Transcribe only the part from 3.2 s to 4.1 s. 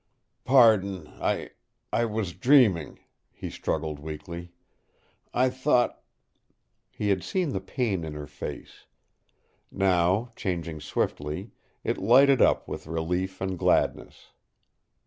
he struggled